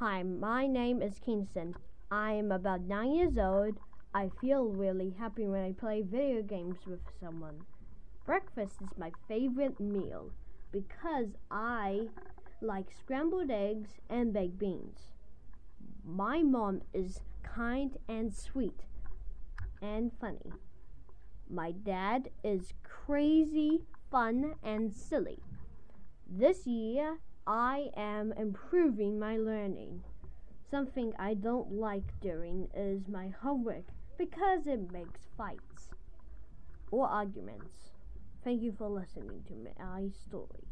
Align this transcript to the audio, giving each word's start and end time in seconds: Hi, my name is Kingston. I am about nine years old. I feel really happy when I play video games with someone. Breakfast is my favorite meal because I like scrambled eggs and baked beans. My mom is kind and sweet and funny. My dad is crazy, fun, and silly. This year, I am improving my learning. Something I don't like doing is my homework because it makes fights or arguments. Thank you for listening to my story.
Hi, 0.00 0.22
my 0.22 0.66
name 0.66 1.02
is 1.02 1.20
Kingston. 1.22 1.74
I 2.10 2.32
am 2.32 2.52
about 2.52 2.80
nine 2.80 3.12
years 3.12 3.36
old. 3.36 3.74
I 4.14 4.30
feel 4.40 4.64
really 4.64 5.10
happy 5.10 5.46
when 5.46 5.62
I 5.62 5.72
play 5.72 6.00
video 6.00 6.40
games 6.40 6.78
with 6.86 7.00
someone. 7.20 7.66
Breakfast 8.24 8.76
is 8.80 8.96
my 8.96 9.12
favorite 9.28 9.78
meal 9.78 10.30
because 10.72 11.36
I 11.50 12.08
like 12.62 12.86
scrambled 12.90 13.50
eggs 13.50 13.90
and 14.08 14.32
baked 14.32 14.58
beans. 14.58 15.12
My 16.02 16.42
mom 16.42 16.80
is 16.94 17.20
kind 17.42 17.98
and 18.08 18.32
sweet 18.32 18.80
and 19.82 20.12
funny. 20.18 20.50
My 21.46 21.72
dad 21.72 22.30
is 22.42 22.72
crazy, 22.82 23.82
fun, 24.10 24.54
and 24.62 24.94
silly. 24.94 25.40
This 26.26 26.66
year, 26.66 27.18
I 27.52 27.90
am 27.96 28.32
improving 28.34 29.18
my 29.18 29.36
learning. 29.36 30.04
Something 30.70 31.12
I 31.18 31.34
don't 31.34 31.72
like 31.72 32.20
doing 32.20 32.68
is 32.76 33.08
my 33.08 33.30
homework 33.42 33.86
because 34.16 34.68
it 34.68 34.92
makes 34.92 35.26
fights 35.36 35.88
or 36.92 37.08
arguments. 37.08 37.90
Thank 38.44 38.62
you 38.62 38.70
for 38.70 38.88
listening 38.88 39.42
to 39.48 39.82
my 39.84 40.10
story. 40.10 40.68